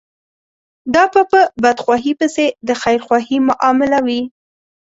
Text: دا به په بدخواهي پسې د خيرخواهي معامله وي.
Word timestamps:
دا 0.93 1.03
به 1.13 1.21
په 1.31 1.39
بدخواهي 1.63 2.13
پسې 2.19 2.45
د 2.67 2.69
خيرخواهي 2.81 3.37
معامله 3.47 3.99
وي. 4.05 4.21